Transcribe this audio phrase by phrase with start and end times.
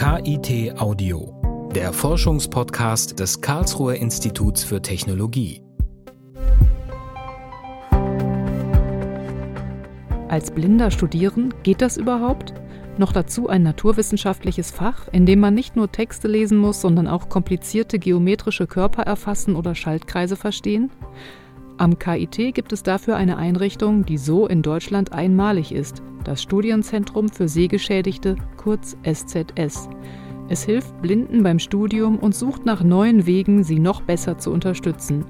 [0.00, 5.62] KIT Audio, der Forschungspodcast des Karlsruher Instituts für Technologie.
[10.30, 12.54] Als Blinder studieren, geht das überhaupt?
[12.96, 17.28] Noch dazu ein naturwissenschaftliches Fach, in dem man nicht nur Texte lesen muss, sondern auch
[17.28, 20.90] komplizierte geometrische Körper erfassen oder Schaltkreise verstehen?
[21.80, 27.30] Am KIT gibt es dafür eine Einrichtung, die so in Deutschland einmalig ist, das Studienzentrum
[27.30, 29.88] für Sehgeschädigte, kurz SZS.
[30.50, 35.24] Es hilft Blinden beim Studium und sucht nach neuen Wegen, sie noch besser zu unterstützen.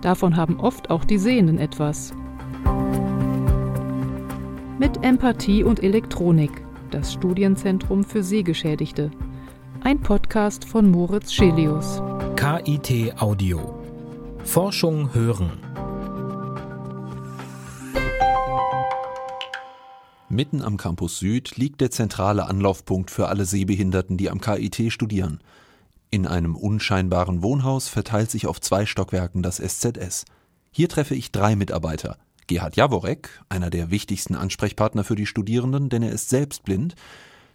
[0.00, 2.14] Davon haben oft auch die Sehenden etwas.
[4.78, 9.10] Mit Empathie und Elektronik, das Studienzentrum für Sehgeschädigte.
[9.82, 12.00] Ein Podcast von Moritz Schelius.
[12.36, 13.74] KIT Audio.
[14.44, 15.67] Forschung hören.
[20.30, 25.40] Mitten am Campus Süd liegt der zentrale Anlaufpunkt für alle Sehbehinderten, die am KIT studieren.
[26.10, 30.26] In einem unscheinbaren Wohnhaus verteilt sich auf zwei Stockwerken das SZS.
[30.70, 32.18] Hier treffe ich drei Mitarbeiter.
[32.46, 36.94] Gerhard Jaworek, einer der wichtigsten Ansprechpartner für die Studierenden, denn er ist selbst blind.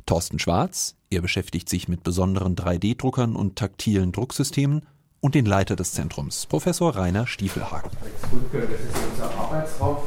[0.08, 4.86] Thorsten Schwarz, er beschäftigt sich mit besonderen 3D-Druckern und taktilen Drucksystemen.
[5.20, 7.90] Und den Leiter des Zentrums, Professor Rainer Stiefelhagen.
[7.92, 9.98] Das ist unser Arbeitsraum.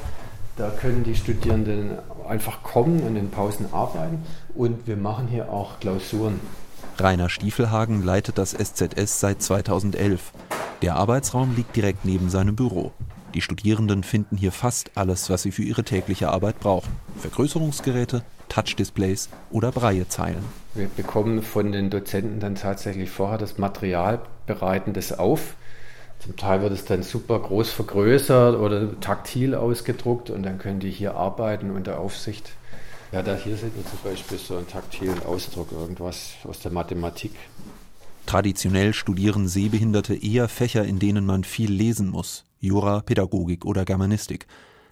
[0.57, 4.23] Da können die Studierenden einfach kommen und in Pausen arbeiten
[4.55, 6.41] und wir machen hier auch Klausuren.
[6.99, 10.33] Rainer Stiefelhagen leitet das SZS seit 2011.
[10.83, 12.93] Der Arbeitsraum liegt direkt neben seinem Büro.
[13.35, 16.91] Die Studierenden finden hier fast alles, was sie für ihre tägliche Arbeit brauchen.
[17.19, 20.45] Vergrößerungsgeräte, Touchdisplays oder Breiezeilen.
[20.75, 25.55] Wir bekommen von den Dozenten dann tatsächlich vorher das Material, bereiten das auf
[26.21, 30.91] zum Teil wird es dann super groß vergrößert oder taktil ausgedruckt und dann können die
[30.91, 32.51] hier arbeiten unter Aufsicht.
[33.13, 37.33] Ja, da hier sieht man zum Beispiel so einen taktilen Ausdruck, irgendwas aus der Mathematik.
[38.27, 42.45] Traditionell studieren Sehbehinderte eher Fächer, in denen man viel lesen muss.
[42.59, 44.49] Jura, Pädagogik oder Germanistik.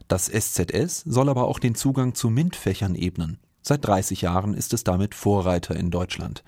[0.06, 3.38] Das SZS soll aber auch den Zugang zu MINT-Fächern ebnen.
[3.62, 6.44] Seit 30 Jahren ist es damit Vorreiter in Deutschland.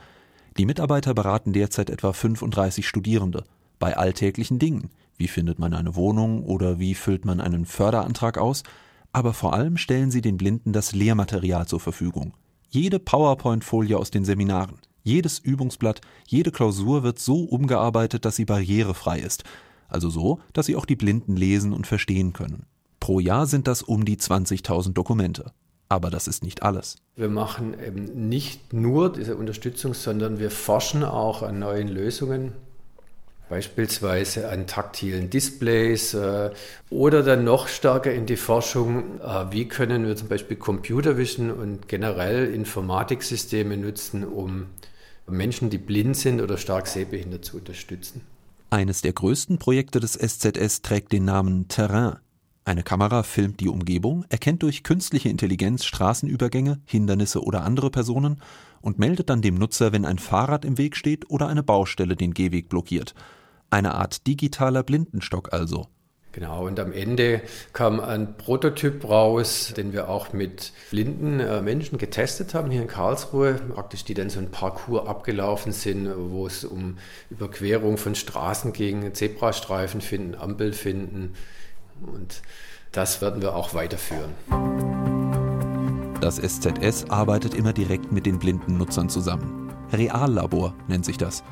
[0.59, 3.45] Die Mitarbeiter beraten derzeit etwa 35 Studierende
[3.79, 4.91] bei alltäglichen Dingen.
[5.17, 8.63] Wie findet man eine Wohnung oder wie füllt man einen Förderantrag aus?
[9.13, 12.35] Aber vor allem stellen sie den Blinden das Lehrmaterial zur Verfügung.
[12.69, 19.21] Jede PowerPoint-Folie aus den Seminaren, jedes Übungsblatt, jede Klausur wird so umgearbeitet, dass sie barrierefrei
[19.21, 19.45] ist.
[19.89, 22.67] Also so, dass sie auch die Blinden lesen und verstehen können.
[23.01, 25.53] Pro Jahr sind das um die 20.000 Dokumente.
[25.89, 26.97] Aber das ist nicht alles.
[27.15, 32.53] Wir machen eben nicht nur diese Unterstützung, sondern wir forschen auch an neuen Lösungen
[33.49, 36.51] beispielsweise an taktilen Displays äh,
[36.91, 41.51] oder dann noch stärker in die Forschung, äh, wie können wir zum Beispiel Computer Vision
[41.51, 44.67] und generell Informatiksysteme nutzen, um
[45.29, 48.21] Menschen, die blind sind oder stark sehbehindert zu unterstützen.
[48.71, 52.17] Eines der größten Projekte des SZS trägt den Namen Terrain.
[52.65, 58.41] Eine Kamera filmt die Umgebung, erkennt durch künstliche Intelligenz Straßenübergänge, Hindernisse oder andere Personen
[58.81, 62.35] und meldet dann dem Nutzer, wenn ein Fahrrad im Weg steht oder eine Baustelle den
[62.35, 63.15] Gehweg blockiert.
[63.71, 65.89] Eine Art digitaler Blindenstock also.
[66.37, 67.41] Genau, und am Ende
[67.73, 72.89] kam ein Prototyp raus, den wir auch mit blinden äh, Menschen getestet haben hier in
[72.89, 76.99] Karlsruhe, praktisch die dann so ein Parcours abgelaufen sind, wo es um
[77.31, 81.33] Überquerung von Straßen ging, Zebrastreifen finden, Ampel finden
[82.03, 82.43] und
[82.93, 84.35] das werden wir auch weiterführen.
[86.21, 89.71] Das SZS arbeitet immer direkt mit den blinden Nutzern zusammen.
[89.91, 91.43] Reallabor nennt sich das.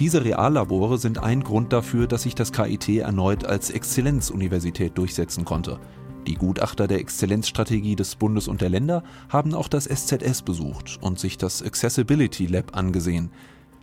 [0.00, 5.78] Diese Reallabore sind ein Grund dafür, dass sich das KIT erneut als Exzellenzuniversität durchsetzen konnte.
[6.26, 11.18] Die Gutachter der Exzellenzstrategie des Bundes und der Länder haben auch das SZS besucht und
[11.18, 13.30] sich das Accessibility Lab angesehen.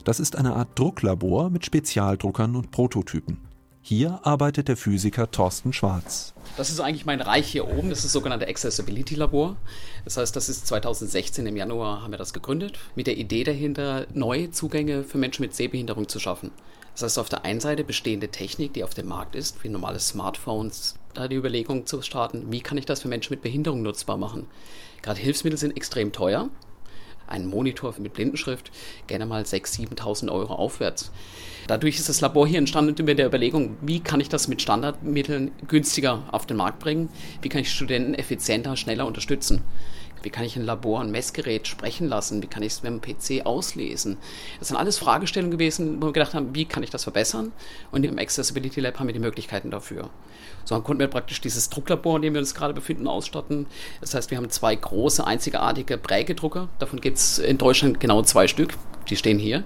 [0.05, 3.37] Das ist eine Art Drucklabor mit Spezialdruckern und Prototypen.
[3.89, 6.33] Hier arbeitet der Physiker Thorsten Schwarz.
[6.57, 7.89] Das ist eigentlich mein Reich hier oben.
[7.89, 9.55] Das ist das sogenannte Accessibility Labor.
[10.03, 14.05] Das heißt, das ist 2016 im Januar haben wir das gegründet, mit der Idee dahinter,
[14.13, 16.51] neue Zugänge für Menschen mit Sehbehinderung zu schaffen.
[16.95, 19.99] Das heißt, auf der einen Seite bestehende Technik, die auf dem Markt ist, wie normale
[19.99, 24.17] Smartphones, da die Überlegung zu starten, wie kann ich das für Menschen mit Behinderung nutzbar
[24.17, 24.47] machen.
[25.01, 26.49] Gerade Hilfsmittel sind extrem teuer
[27.27, 28.71] ein Monitor mit Blindenschrift
[29.07, 31.11] gerne mal 6.000, 7.000 Euro aufwärts.
[31.67, 35.51] Dadurch ist das Labor hier entstanden mit der Überlegung, wie kann ich das mit Standardmitteln
[35.67, 37.09] günstiger auf den Markt bringen?
[37.41, 39.63] Wie kann ich Studenten effizienter, schneller unterstützen?
[40.23, 42.41] Wie kann ich ein Labor, ein Messgerät sprechen lassen?
[42.41, 44.17] Wie kann ich es mit dem PC auslesen?
[44.59, 47.51] Das sind alles Fragestellungen gewesen, wo wir gedacht haben, wie kann ich das verbessern?
[47.91, 50.09] Und im Accessibility Lab haben wir die Möglichkeiten dafür.
[50.65, 53.67] So dann konnten wir praktisch dieses Drucklabor, in dem wir uns gerade befinden, ausstatten.
[54.01, 56.69] Das heißt, wir haben zwei große, einzigartige Prägedrucker.
[56.79, 58.73] Davon gibt es in Deutschland genau zwei Stück.
[59.09, 59.63] Die stehen hier.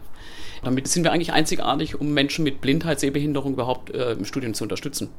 [0.64, 4.64] Damit sind wir eigentlich einzigartig, um Menschen mit Blindheit, Sehbehinderung überhaupt äh, im Studium zu
[4.64, 5.10] unterstützen.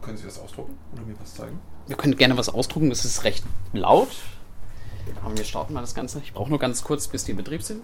[0.00, 1.58] Können Sie das ausdrucken oder mir was zeigen?
[1.86, 4.08] Wir können gerne was ausdrucken, das ist recht laut.
[5.34, 6.20] Wir starten mal das Ganze.
[6.24, 7.82] Ich brauche nur ganz kurz, bis die in Betrieb sind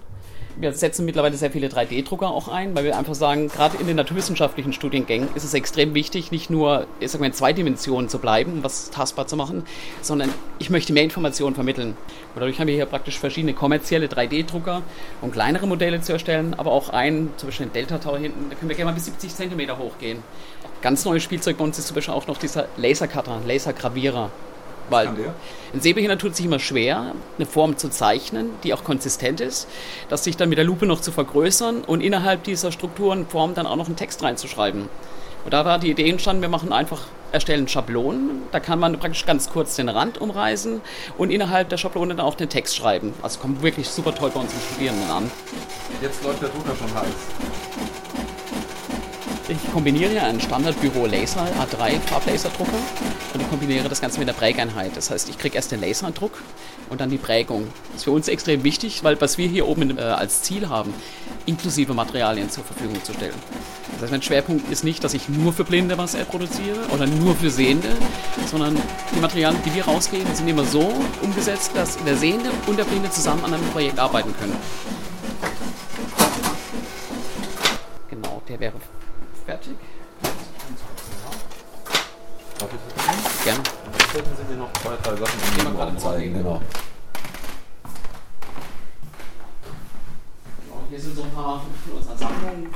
[0.58, 3.96] wir setzen mittlerweile sehr viele 3D-Drucker auch ein, weil wir einfach sagen, gerade in den
[3.96, 8.18] naturwissenschaftlichen Studiengängen ist es extrem wichtig, nicht nur ich sag mal, in zwei Dimensionen zu
[8.18, 9.64] bleiben, um was tastbar zu machen,
[10.00, 11.90] sondern ich möchte mehr Informationen vermitteln.
[11.90, 11.96] Und
[12.40, 14.82] dadurch haben wir hier praktisch verschiedene kommerzielle 3D-Drucker,
[15.20, 18.56] um kleinere Modelle zu erstellen, aber auch einen, zum Beispiel den Delta Tower hinten, da
[18.56, 20.22] können wir gerne mal bis 70 cm hochgehen.
[20.80, 24.30] Ganz neues Spielzeug bei uns ist zum Beispiel auch noch dieser Lasercutter, Lasergravierer.
[24.90, 25.08] Weil
[25.74, 29.68] ein Sehbehinderter tut sich immer schwer, eine Form zu zeichnen, die auch konsistent ist,
[30.08, 33.66] das sich dann mit der Lupe noch zu vergrößern und innerhalb dieser Strukturen Form dann
[33.66, 34.88] auch noch einen Text reinzuschreiben.
[35.44, 37.02] Und da war die Idee entstanden, wir machen einfach,
[37.32, 40.80] erstellen Schablonen, da kann man praktisch ganz kurz den Rand umreißen
[41.18, 43.12] und innerhalb der Schablone dann auch den Text schreiben.
[43.22, 45.30] Also kommt wirklich super toll bei unseren Studierenden an.
[46.00, 47.06] Jetzt läuft der Drucker schon heiß.
[49.48, 52.78] Ich kombiniere ja einen Standardbüro Laser A3 Farblaserdrucker
[53.32, 54.96] und kombiniere das Ganze mit der Prägeinheit.
[54.96, 56.32] Das heißt, ich kriege erst den Laserdruck
[56.90, 57.68] und dann die Prägung.
[57.92, 60.92] Das ist für uns extrem wichtig, weil was wir hier oben äh, als Ziel haben,
[61.46, 63.34] inklusive Materialien zur Verfügung zu stellen.
[63.92, 67.06] Das heißt, mein Schwerpunkt ist nicht, dass ich nur für Blinde was äh, produziere oder
[67.06, 67.90] nur für Sehende,
[68.50, 68.76] sondern
[69.14, 70.92] die Materialien, die wir rausgeben, sind immer so
[71.22, 74.56] umgesetzt, dass der Sehende und der Blinde zusammen an einem Projekt arbeiten können.
[78.10, 78.74] Genau, der wäre
[79.46, 79.76] fertig.
[83.44, 83.62] Gerne.
[83.92, 85.76] Jetzt sollten Sie mir noch zwei, drei Sachen im
[86.16, 86.34] Nebenraum zeigen.
[86.34, 86.60] Genau.
[90.88, 92.68] Hier sind so ein paar von unserer Sammlung.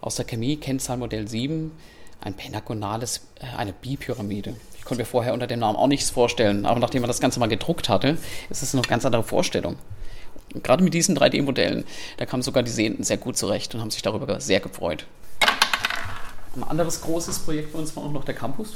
[0.00, 1.72] Aus der Chemie, Kennzahlmodell 7,
[2.20, 4.54] ein pentagonales, äh, eine Bipyramide.
[4.78, 7.40] Ich konnte mir vorher unter dem Namen auch nichts vorstellen, aber nachdem man das Ganze
[7.40, 8.16] mal gedruckt hatte,
[8.48, 9.76] ist es eine ganz andere Vorstellung.
[10.54, 11.84] Und gerade mit diesen 3D-Modellen,
[12.18, 15.06] da kamen sogar die Sehenden sehr gut zurecht und haben sich darüber sehr gefreut.
[16.54, 18.74] Ein anderes großes Projekt für uns war auch noch der Campus.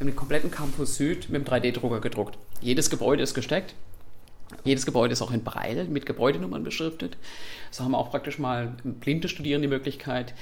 [0.00, 2.38] Wir haben den kompletten Campus Süd mit dem 3D-Drucker gedruckt.
[2.62, 3.74] Jedes Gebäude ist gesteckt.
[4.64, 7.18] Jedes Gebäude ist auch in Braille mit Gebäudenummern beschriftet.
[7.70, 10.32] So haben wir auch praktisch mal blinde Studierende die Möglichkeit,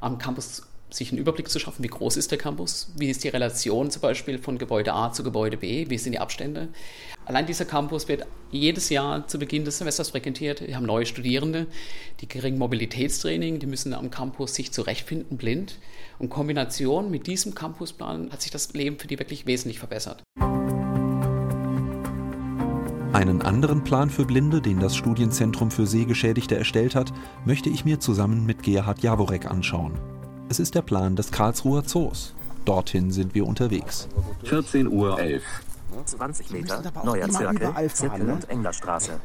[0.00, 3.28] am Campus sich einen Überblick zu schaffen, wie groß ist der Campus, wie ist die
[3.28, 6.68] Relation zum Beispiel von Gebäude A zu Gebäude B, wie sind die Abstände.
[7.26, 10.66] Allein dieser Campus wird jedes Jahr zu Beginn des Semesters frequentiert.
[10.66, 11.66] Wir haben neue Studierende,
[12.20, 15.78] die kriegen Mobilitätstraining, die müssen am Campus sich zurechtfinden, blind.
[16.18, 20.22] Und Kombination mit diesem Campusplan hat sich das Leben für die wirklich wesentlich verbessert.
[23.14, 27.12] Einen anderen Plan für Blinde, den das Studienzentrum für Sehgeschädigte erstellt hat,
[27.44, 29.98] möchte ich mir zusammen mit Gerhard Jaworek anschauen.
[30.48, 32.34] Es ist der Plan des Karlsruher Zoos.
[32.64, 34.08] Dorthin sind wir unterwegs.
[34.44, 35.42] 14 Uhr 11.
[36.04, 39.20] 20 Meter, neuer Zirkel, Zirkel und Englerstraße.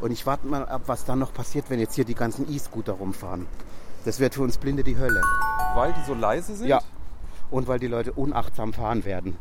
[0.00, 2.94] Und ich warte mal ab, was dann noch passiert, wenn jetzt hier die ganzen E-Scooter
[2.94, 3.46] rumfahren.
[4.04, 5.22] Das wird für uns Blinde die Hölle.
[5.74, 6.68] Weil die so leise sind?
[6.68, 6.80] Ja.
[7.50, 9.36] Und weil die Leute unachtsam fahren werden.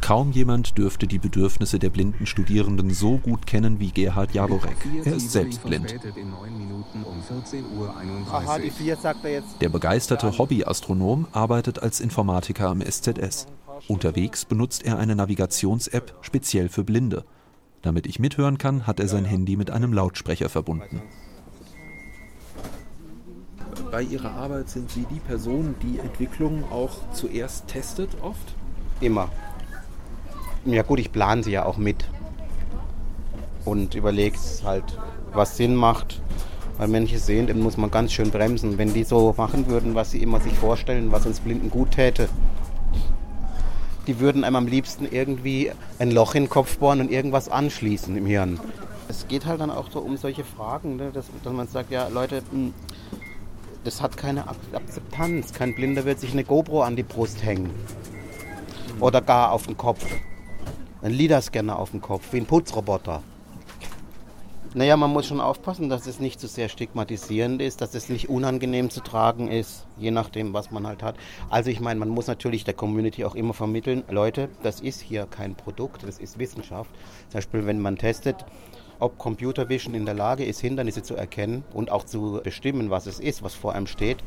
[0.00, 4.76] Kaum jemand dürfte die Bedürfnisse der blinden Studierenden so gut kennen wie Gerhard Jaworek.
[5.04, 5.96] Er ist selbst blind.
[9.22, 9.42] Er.
[9.60, 13.46] Der begeisterte Hobbyastronom arbeitet als Informatiker am SZS.
[13.88, 17.24] Unterwegs benutzt er eine Navigations-App speziell für Blinde.
[17.82, 21.02] Damit ich mithören kann, hat er sein Handy mit einem Lautsprecher verbunden.
[23.90, 28.54] Bei Ihrer Arbeit sind Sie die Person, die Entwicklungen auch zuerst testet, oft?
[29.00, 29.30] Immer.
[30.66, 32.04] Ja gut, ich plane sie ja auch mit
[33.64, 34.84] und überlege halt,
[35.32, 36.20] was Sinn macht.
[36.76, 38.76] Weil manche sehen, dann muss man ganz schön bremsen.
[38.76, 42.28] Wenn die so machen würden, was sie immer sich vorstellen, was uns Blinden gut täte,
[44.06, 48.16] die würden einem am liebsten irgendwie ein Loch in den Kopf bohren und irgendwas anschließen
[48.16, 48.60] im Hirn.
[49.08, 52.08] Es geht halt dann auch so um solche Fragen, ne, dass, dass man sagt, ja
[52.08, 52.74] Leute, hm,
[53.84, 55.52] das hat keine Akzeptanz.
[55.52, 57.70] Kein Blinder wird sich eine GoPro an die Brust hängen.
[59.00, 60.04] Oder gar auf den Kopf.
[61.02, 63.22] Ein LIDAR-Scanner auf dem Kopf, wie ein Putzroboter.
[64.72, 68.30] Naja, man muss schon aufpassen, dass es nicht zu sehr stigmatisierend ist, dass es nicht
[68.30, 71.16] unangenehm zu tragen ist, je nachdem, was man halt hat.
[71.50, 75.26] Also ich meine, man muss natürlich der Community auch immer vermitteln, Leute, das ist hier
[75.26, 76.90] kein Produkt, das ist Wissenschaft.
[77.28, 78.46] Zum Beispiel, wenn man testet,
[78.98, 83.06] ob Computer Vision in der Lage ist, Hindernisse zu erkennen und auch zu bestimmen, was
[83.06, 84.18] es ist, was vor einem steht,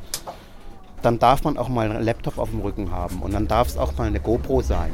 [1.02, 3.78] dann darf man auch mal einen Laptop auf dem Rücken haben und dann darf es
[3.78, 4.92] auch mal eine GoPro sein.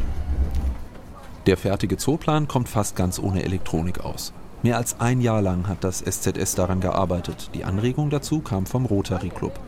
[1.46, 4.34] Der fertige Zooplan kommt fast ganz ohne Elektronik aus.
[4.64, 7.52] Mehr als ein Jahr lang hat das SZS daran gearbeitet.
[7.54, 9.60] Die Anregung dazu kam vom Rotary Club.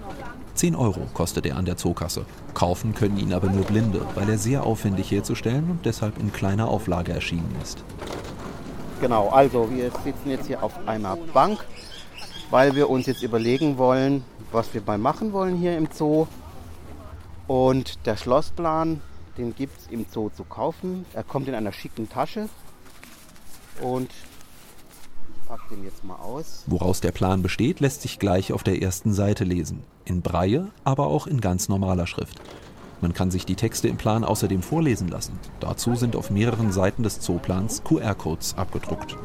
[0.56, 2.26] 10 Euro kostet er an der Zookasse.
[2.56, 6.68] Kaufen können ihn aber nur Blinde, weil er sehr aufwendig herzustellen und deshalb in kleiner
[6.68, 7.84] Auflage erschienen ist.
[9.00, 11.60] Genau, also wir sitzen jetzt hier auf einer Bank,
[12.50, 16.26] weil wir uns jetzt überlegen wollen, was wir mal machen wollen hier im Zoo.
[17.46, 19.02] Und der Schlossplan,
[19.38, 21.06] den gibt es im Zoo zu kaufen.
[21.14, 22.50] Er kommt in einer schicken Tasche
[23.82, 24.10] und
[25.48, 26.64] pack den jetzt mal aus.
[26.68, 29.84] Woraus der Plan besteht, lässt sich gleich auf der ersten Seite lesen.
[30.06, 32.42] In Breie, aber auch in ganz normaler Schrift.
[33.00, 35.38] Man kann sich die Texte im Plan außerdem vorlesen lassen.
[35.60, 39.16] Dazu sind auf mehreren Seiten des Zooplans QR-Codes abgedruckt.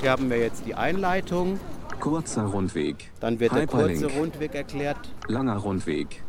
[0.00, 1.58] Hier haben wir jetzt die Einleitung.
[1.98, 3.10] Kurzer Rundweg.
[3.20, 4.98] Dann wird der kurze Rundweg erklärt.
[5.26, 6.22] Langer Rundweg.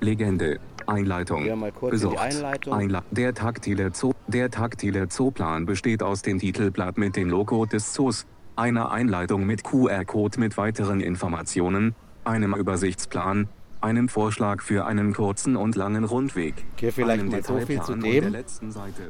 [0.00, 0.60] Legende.
[0.86, 1.70] Einleitung.
[1.90, 2.14] Besucht.
[2.14, 2.72] die Einleitung.
[2.72, 7.92] Einla der, taktile Zoo der taktile Zooplan besteht aus dem Titelblatt mit dem Logo des
[7.92, 8.26] Zoos,
[8.56, 13.48] einer Einleitung mit QR-Code mit weiteren Informationen, einem Übersichtsplan,
[13.80, 16.54] einem Vorschlag für einen kurzen und langen Rundweg.
[16.74, 18.34] Okay, vielleicht mal so viel zu dem.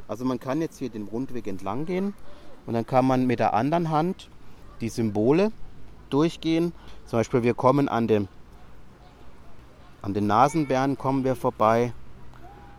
[0.08, 2.14] Also man kann jetzt hier den Rundweg entlang gehen
[2.66, 4.28] und dann kann man mit der anderen Hand
[4.80, 5.52] die Symbole
[6.10, 6.72] durchgehen.
[7.06, 8.28] Zum Beispiel wir kommen an dem
[10.04, 11.94] an den Nasenbären kommen wir vorbei,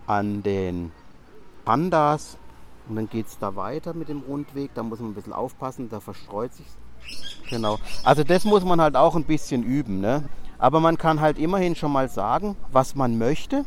[0.06, 0.92] an den
[1.66, 2.38] Pandas
[2.88, 4.70] und dann geht es da weiter mit dem Rundweg.
[4.76, 6.68] Da muss man ein bisschen aufpassen, da verstreut sich.
[7.50, 7.80] Genau.
[8.04, 10.02] Also das muss man halt auch ein bisschen üben.
[10.02, 10.30] Ne?
[10.60, 13.66] Aber man kann halt immerhin schon mal sagen, was man möchte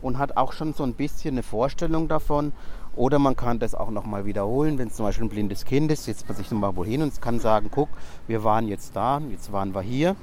[0.00, 2.52] und hat auch schon so ein bisschen eine Vorstellung davon.
[2.94, 6.04] Oder man kann das auch nochmal wiederholen, wenn es zum Beispiel ein blindes Kind ist,
[6.04, 7.88] setzt man sich nochmal wohin und kann sagen, guck,
[8.28, 10.14] wir waren jetzt da, jetzt waren wir hier.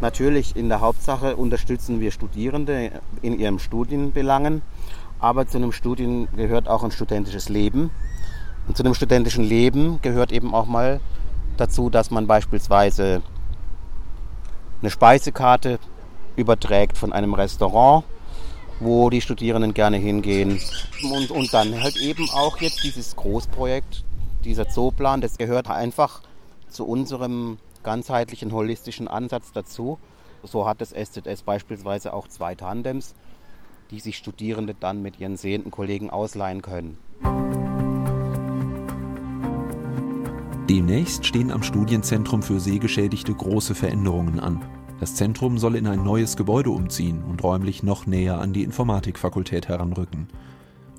[0.00, 2.90] Natürlich in der Hauptsache unterstützen wir Studierende
[3.22, 4.62] in ihren Studienbelangen,
[5.18, 7.90] aber zu einem Studien gehört auch ein studentisches Leben.
[8.66, 11.00] Und zu einem studentischen Leben gehört eben auch mal
[11.56, 13.22] dazu, dass man beispielsweise
[14.80, 15.78] eine Speisekarte
[16.36, 18.04] überträgt von einem Restaurant,
[18.80, 20.58] wo die Studierenden gerne hingehen.
[21.12, 24.04] Und, und dann halt eben auch jetzt dieses Großprojekt,
[24.44, 26.22] dieser Zooplan, das gehört einfach
[26.68, 29.98] zu unserem ganzheitlichen, holistischen Ansatz dazu.
[30.42, 33.14] So hat das SZS beispielsweise auch zwei Tandems,
[33.90, 36.98] die sich Studierende dann mit ihren sehenden Kollegen ausleihen können.
[40.68, 44.62] Demnächst stehen am Studienzentrum für Sehgeschädigte große Veränderungen an.
[45.00, 49.66] Das Zentrum soll in ein neues Gebäude umziehen und räumlich noch näher an die Informatikfakultät
[49.66, 50.28] heranrücken.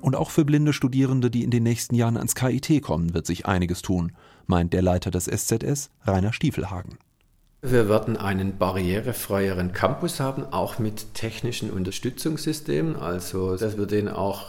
[0.02, 3.46] Und auch für blinde Studierende, die in den nächsten Jahren ans KIT kommen, wird sich
[3.46, 4.12] einiges tun
[4.46, 6.98] meint der Leiter des SZS, Rainer Stiefelhagen.
[7.62, 12.96] Wir werden einen barrierefreieren Campus haben, auch mit technischen Unterstützungssystemen.
[12.96, 14.46] Also, dass wir denen auch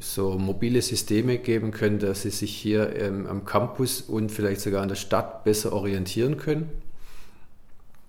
[0.00, 4.82] so mobile Systeme geben können, dass sie sich hier ähm, am Campus und vielleicht sogar
[4.82, 6.70] in der Stadt besser orientieren können.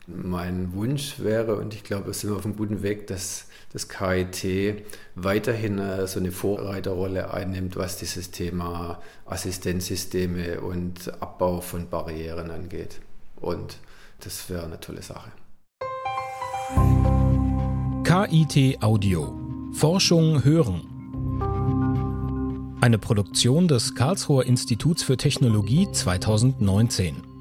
[0.10, 4.86] Mein Wunsch wäre, und ich glaube, wir sind auf einem guten Weg, dass das KIT
[5.16, 13.02] weiterhin äh, so eine Vorreiterrolle einnimmt, was dieses Thema Assistenzsysteme und Abbau von Barrieren angeht.
[13.36, 13.80] Und
[14.22, 15.30] das wäre eine tolle Sache.
[18.06, 19.38] KIT Audio.
[19.74, 20.84] Forschung hören.
[22.80, 27.37] Eine Produktion des Karlsruher Instituts für Technologie 2019.